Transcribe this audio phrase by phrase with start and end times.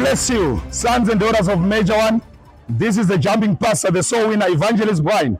[0.00, 2.22] bless you, sons and daughters of Major One.
[2.70, 5.38] This is the jumping pastor, the soul winner, Evangelist Brian,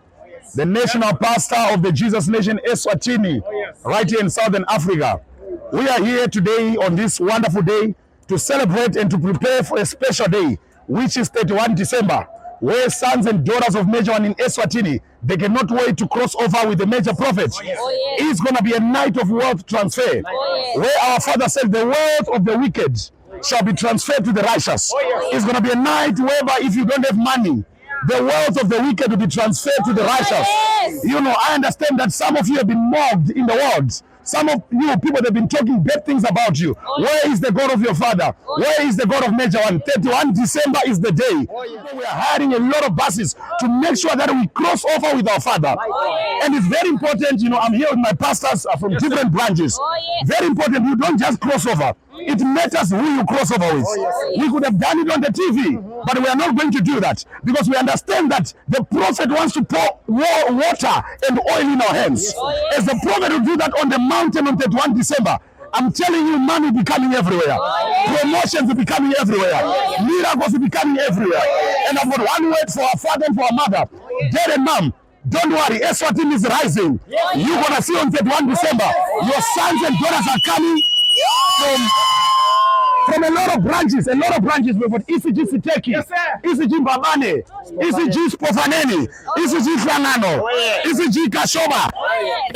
[0.55, 5.23] the national pastor of the Jesus Nation Eswatini, oh, right here in Southern Africa.
[5.73, 7.95] We are here today on this wonderful day
[8.29, 12.29] to celebrate and to prepare for a special day, which is 31 December,
[12.61, 16.69] where sons and daughters of Major One in Eswatini, they cannot wait to cross over
[16.69, 17.51] with the major prophet.
[17.55, 18.31] Oh, oh, yes.
[18.31, 20.77] It's going to be a night of wealth transfer, yes.
[20.77, 23.11] where our father said the wealth of the wicked
[23.45, 24.93] shall be transferred to the righteous.
[25.33, 27.65] It's going to be a night whereby if you don't have money,
[28.07, 30.49] the wealth of the wicked will be transferred to the righteous.
[31.05, 33.93] You know, I understand that some of you have been mocked in the world.
[34.23, 36.75] Some of you people that have been talking bad things about you.
[36.99, 38.35] Where is the God of your father?
[38.47, 39.81] Where is the God of Major One?
[39.81, 41.47] 31 December is the day.
[41.95, 45.29] We are hiring a lot of buses to make sure that we cross over with
[45.29, 45.75] our father.
[45.79, 46.45] yes.
[46.45, 49.77] And it's very important, you know, I'm here with my pastors uh, from different branches.
[49.81, 50.29] Oh, yes.
[50.39, 51.95] Very important, you don't just cross over.
[52.27, 53.85] It matters who you cross over with.
[53.87, 56.01] Oh, oh, we could have done it on the TV, mm-hmm.
[56.07, 59.55] but we are not going to do that because we understand that the prophet wants
[59.55, 62.35] to pour wa- water and oil in our hands.
[62.37, 62.79] Oh, yes.
[62.79, 65.39] As the prophet will do that on the mountain on 31 December,
[65.73, 67.57] I'm telling you, money will be coming everywhere.
[67.59, 68.21] Oh, yes.
[68.21, 69.63] Promotions will be coming everywhere.
[70.05, 71.43] Miracles will be coming everywhere.
[71.89, 73.85] And I've got one word for our father and for our mother.
[74.33, 74.95] Dad and mom,
[75.29, 76.99] don't worry, Eswatini is rising.
[77.09, 78.91] You're going to see on 31 December,
[79.23, 80.83] your sons and daughters are coming
[81.59, 81.89] from
[83.07, 84.77] from a lot of branches, a lot of branches.
[84.77, 86.07] We've got ECG Siteki, Yes.
[86.45, 87.43] ECG Mbabane,
[87.81, 90.43] ECG Siphofaneni, ECG Nhlangano,
[90.85, 91.91] ECG Kashoba,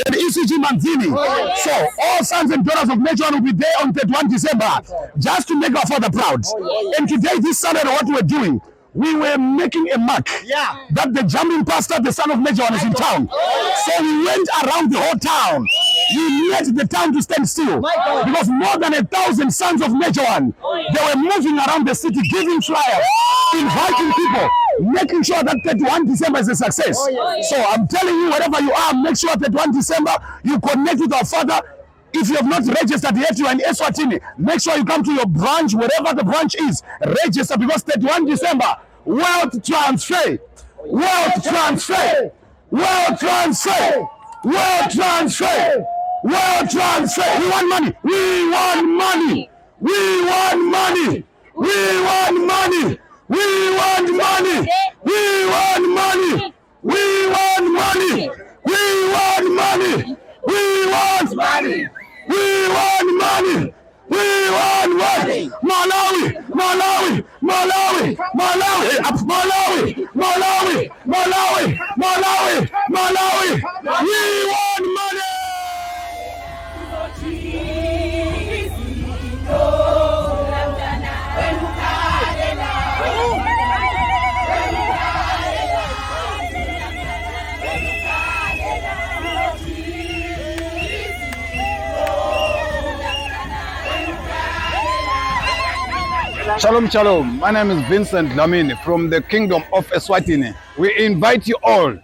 [0.05, 1.57] and ECG Manzini.
[1.57, 4.69] So all sons and daughters of Nature will be there on 31 December
[5.17, 6.45] just to make our father proud.
[6.99, 8.61] And today, this Saturday, what we're doing,
[8.93, 10.77] we were making a mark Yeah.
[10.91, 13.27] that the jumping pastor, the son of Major, is in town.
[13.29, 15.67] So we went around the whole town.
[16.13, 20.21] We made the town to stand still because more than a thousand sons of Major
[20.21, 25.57] oh, they were moving around the city, giving flyers, oh, inviting people, making sure that
[25.65, 26.97] 31 December is a success.
[26.99, 30.11] Oh, so I'm telling you, wherever you are, make sure 31 December
[30.43, 31.61] you connect with our Father.
[32.13, 34.21] If you have not registered yet, you are in Eswatini.
[34.37, 36.81] Make sure you come to your branch, wherever the branch is.
[37.25, 40.39] Register because 31 December, wealth transfer,
[40.85, 42.31] wealth transfer,
[42.71, 44.07] wealth transfer,
[44.45, 45.85] wealth transfer,
[46.23, 47.39] wealth transfer.
[47.39, 47.93] We want money.
[48.03, 49.49] We want money.
[49.79, 51.23] We want money.
[51.55, 51.75] We
[52.07, 52.99] want money.
[53.27, 53.45] We
[53.77, 54.67] want money.
[55.03, 56.53] We want money.
[56.83, 58.31] We want money.
[58.53, 60.15] We want money.
[60.45, 61.87] We want money.
[62.27, 63.73] We want money.
[64.09, 65.49] We want money.
[65.63, 74.64] Malawi, Malawi, Malawi, Malawi, up Malawi, Malawi, Malawi, Malawi, Malawi.
[96.57, 97.39] Shalom, shalom.
[97.39, 100.55] My name is Vincent Dlamini from the Kingdom of Eswatini.
[100.77, 101.97] We invite you all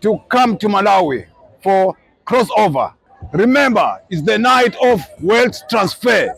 [0.00, 1.26] to come to Malawi
[1.62, 1.94] for
[2.26, 2.94] crossover.
[3.32, 6.34] Remember, it's the night of wealth transfer.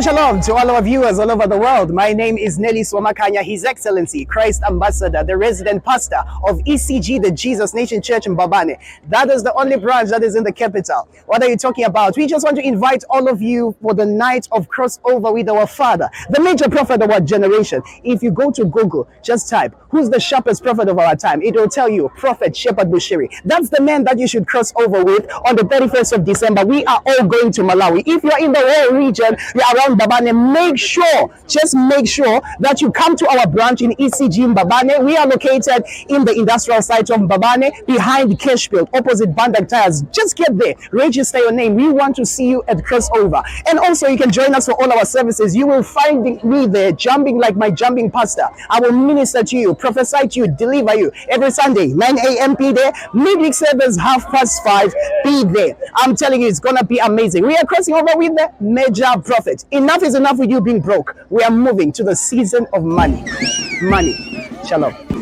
[0.00, 1.92] Shalom, shalom to all our viewers all over the world.
[1.92, 7.32] My name is Nelly Swamakanya, His Excellency, Christ Ambassador, the resident pastor of ECG, the
[7.32, 8.78] Jesus Nation Church in Mbabane.
[9.08, 11.08] That is the only branch that is in the capital.
[11.26, 12.16] What are you talking about?
[12.16, 15.66] We just want to invite all of you for the night of crossover with our
[15.66, 17.82] Father, the major prophet of our generation.
[18.04, 21.42] If you go to Google, just type, who's the sharpest prophet of our time?
[21.42, 23.28] It will tell you, Prophet Shepherd Bushiri.
[23.44, 26.64] That's the man that you should cross over with on the 31st of December.
[26.64, 28.04] We are all going to Malawi.
[28.06, 32.80] If you're in the whole region, you're around Mbabane, make sure, just make sure that
[32.80, 35.04] you come to our branch in ECG in Mbabane.
[35.04, 40.02] We are located in the industrial site of Mbabane behind Cashfield, opposite Bandag Tires.
[40.12, 41.74] Just get there, register your name.
[41.74, 43.42] We want to see you at crossover.
[43.66, 45.54] And also, you can join us for all our services.
[45.54, 48.46] You will find me there jumping like my jumping pastor.
[48.70, 52.54] I will minister to you, prophesy to you, deliver you every Sunday, 9 a.m.
[52.54, 54.92] Be there, midweek service, half past five.
[55.24, 55.76] Be there.
[55.96, 57.46] I'm telling you, it's gonna be amazing.
[57.46, 59.64] We are crossing over with the major prophet.
[59.78, 61.14] Enough is enough with you being broke.
[61.30, 63.24] We are moving to the season of money.
[63.80, 64.12] Money.
[64.66, 65.17] Shalom.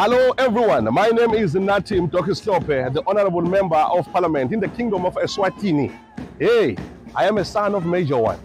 [0.00, 0.84] Hello, everyone.
[0.94, 5.92] My name is Natim Dokislope, the Honorable Member of Parliament in the Kingdom of Eswatini.
[6.38, 6.76] Hey,
[7.16, 8.38] I am a son of Major One.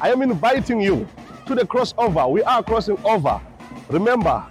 [0.00, 1.06] I am inviting you
[1.46, 2.28] to the crossover.
[2.28, 3.40] We are crossing over.
[3.88, 4.44] Remember,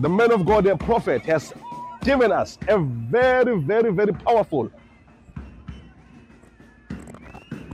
[0.00, 1.54] the man of God, the prophet, has
[2.02, 4.70] given us a very, very, very powerful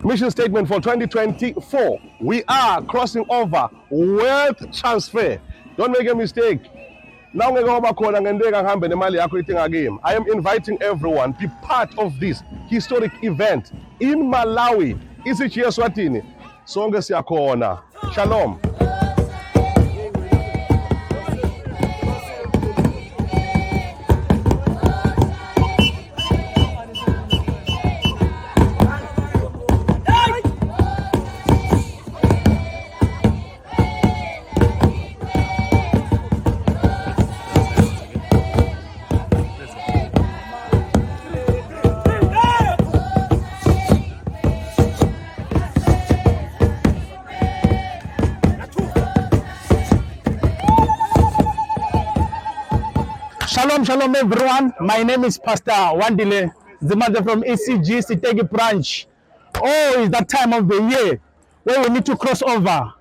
[0.05, 2.01] mission statement for 2024.
[2.21, 5.41] We are crossing over wealth transfer.
[5.77, 6.61] Don't make a mistake.
[7.39, 9.99] Now ungeke waba khona ngenteka ngihambe nemali yakho itinga kimi.
[10.03, 14.99] I am inviting everyone be part of this historic event in Malawi.
[15.25, 15.63] ECG
[16.65, 17.79] Sonke siyakhona.
[18.13, 18.68] Shalom.
[53.89, 54.75] Shalom, everyone.
[54.81, 56.53] My name is Pastor Wandile
[56.83, 59.07] Zimade from ECG Siteki branch.
[59.55, 61.19] Oh, it's that time of the year
[61.65, 62.93] where we need to cross over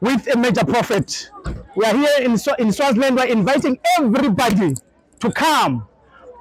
[0.00, 1.30] with a major prophet.
[1.76, 3.14] We are here in, in Swaziland.
[3.14, 4.74] We're inviting everybody
[5.20, 5.86] to come.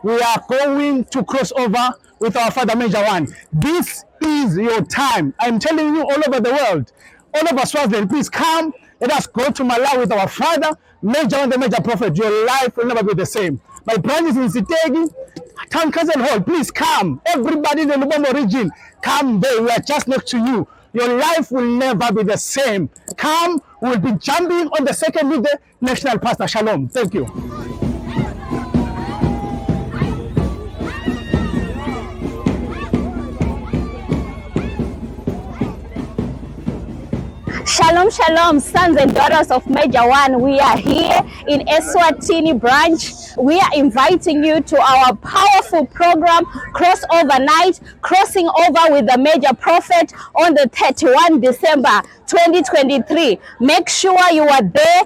[0.03, 3.27] We are going to cross over with our Father Major One.
[3.53, 5.31] This is your time.
[5.39, 6.91] I'm telling you all over the world,
[7.35, 8.73] all over Swaziland, please come.
[8.99, 10.71] Let us go to Malawi with our Father,
[11.03, 12.17] Major One, the Major Prophet.
[12.17, 13.61] Your life will never be the same.
[13.85, 15.13] My branch is in Siteki,
[15.69, 16.41] Town Hall.
[16.41, 17.21] Please come.
[17.25, 18.71] Everybody in the Lubombo region,
[19.01, 19.61] come there.
[19.61, 20.67] We are just next to you.
[20.93, 22.89] Your life will never be the same.
[23.17, 26.47] Come, we'll be jumping on the second with the National Pastor.
[26.47, 26.87] Shalom.
[26.87, 27.84] Thank you.
[37.95, 40.41] Shalom, shalom, sons and daughters of Major One.
[40.41, 43.13] We are here in Eswatini branch.
[43.37, 46.43] We are inviting you to our powerful program,
[46.73, 53.39] Crossover Night, crossing over with the Major Prophet on the 31 December 2023.
[53.61, 55.03] Make sure you are there.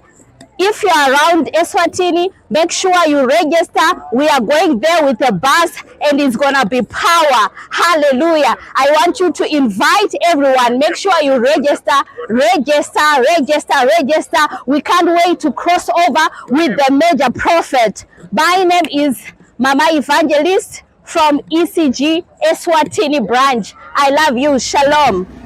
[0.62, 4.04] If you are around Eswatini, make sure you register.
[4.12, 7.50] We are going there with a bus and it's going to be power.
[7.72, 8.58] Hallelujah.
[8.76, 10.78] I want you to invite everyone.
[10.78, 11.96] Make sure you register,
[12.28, 13.00] register,
[13.38, 14.38] register, register.
[14.66, 18.06] We can't wait to cross over with the major prophet.
[18.34, 19.24] My name is
[19.58, 23.76] Mama Evangelist from ECG Eswatini branch.
[23.96, 24.60] I love you.
[24.60, 25.39] Shalom.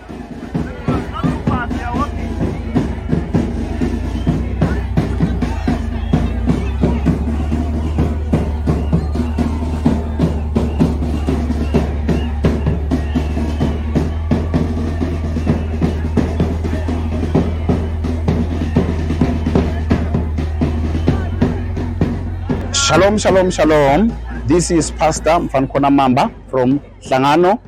[22.94, 24.14] Shalom, shalom, shalom.
[24.46, 27.60] This is Pastor Mfankona Mamba from Nhlangano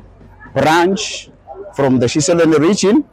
[0.54, 1.30] branch
[1.74, 3.04] from the Shiselweni region.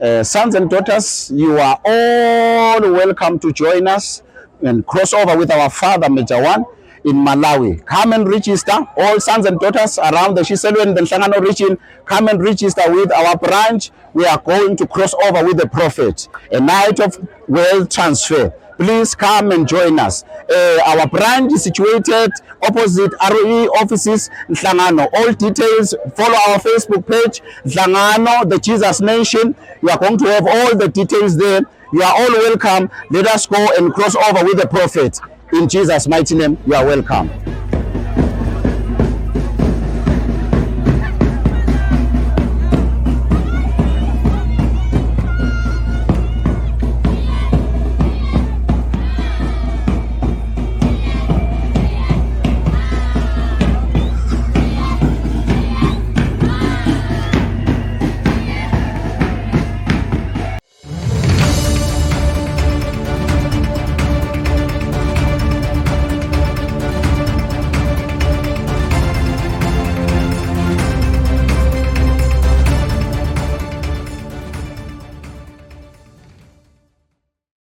[0.00, 4.22] Uh, sons and daughters, you are all welcome to join us
[4.62, 6.66] and cross over with our Father One
[7.04, 7.84] in Malawi.
[7.84, 8.86] Come and register.
[8.96, 13.10] All sons and daughters around the Shiselweni and the Nhlangano region, come and register with
[13.10, 13.90] our branch.
[14.14, 16.28] We are going to cross over with the prophet.
[16.52, 17.18] A night of
[17.48, 18.54] wealth transfer.
[18.78, 20.24] Please come and join us.
[20.50, 22.30] Uh, our branch is situated
[22.62, 25.08] opposite ROE offices, Nhlangano.
[25.14, 29.54] All details, follow our Facebook page, Nhlangano, the Jesus Nation.
[29.82, 31.62] You are going to have all the details there.
[31.92, 32.90] You are all welcome.
[33.10, 35.20] Let us go and cross over with the prophet.
[35.52, 37.30] In Jesus' mighty name, you are welcome.